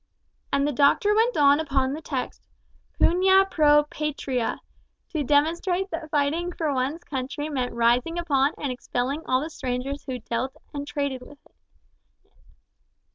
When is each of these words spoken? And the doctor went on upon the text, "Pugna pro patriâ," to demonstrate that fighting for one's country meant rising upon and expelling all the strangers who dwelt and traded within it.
And 0.51 0.67
the 0.67 0.71
doctor 0.71 1.13
went 1.15 1.37
on 1.37 1.59
upon 1.59 1.93
the 1.93 2.01
text, 2.01 2.47
"Pugna 2.99 3.45
pro 3.51 3.83
patriâ," 3.83 4.57
to 5.09 5.23
demonstrate 5.23 5.91
that 5.91 6.09
fighting 6.09 6.51
for 6.53 6.73
one's 6.73 7.03
country 7.03 7.49
meant 7.49 7.75
rising 7.75 8.17
upon 8.17 8.53
and 8.57 8.71
expelling 8.71 9.21
all 9.27 9.41
the 9.41 9.51
strangers 9.51 10.03
who 10.07 10.17
dwelt 10.17 10.55
and 10.73 10.87
traded 10.87 11.21
within 11.21 11.37
it. 11.45 12.31